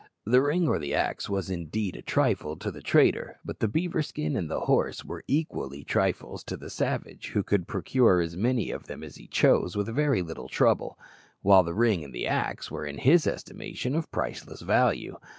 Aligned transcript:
The 0.25 0.41
ring 0.41 0.67
or 0.67 0.79
the 0.79 0.95
axe 0.95 1.29
was 1.29 1.51
indeed 1.51 1.95
a 1.95 2.01
trifle 2.01 2.55
to 2.55 2.71
the 2.71 2.81
trader, 2.81 3.37
but 3.45 3.59
the 3.59 3.67
beaver 3.67 4.01
skin 4.01 4.35
and 4.35 4.49
the 4.49 4.61
horse 4.61 5.05
were 5.05 5.23
equally 5.27 5.83
trifles 5.83 6.43
to 6.45 6.57
the 6.57 6.71
savage, 6.71 7.27
who 7.35 7.43
could 7.43 7.67
procure 7.67 8.19
as 8.19 8.35
many 8.35 8.71
of 8.71 8.87
them 8.87 9.03
as 9.03 9.17
he 9.17 9.27
chose 9.27 9.75
with 9.75 9.93
very 9.93 10.23
little 10.23 10.49
trouble, 10.49 10.97
while 11.43 11.61
the 11.61 11.75
ring 11.75 12.03
and 12.03 12.15
the 12.15 12.25
axe 12.25 12.71
were 12.71 12.87
in 12.87 12.97
his 12.97 13.27
estimation 13.27 13.93
of 13.93 14.11
priceless 14.11 14.61
value. 14.61 15.17